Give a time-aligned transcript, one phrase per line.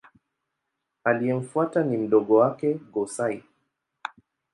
[1.03, 3.43] Aliyemfuata ni mdogo wake Go-Sai.